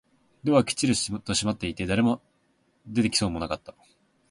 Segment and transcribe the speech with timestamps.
[0.43, 2.23] ドアはきっちりと閉まっていて、誰も
[2.87, 3.75] 出てきそうもなかった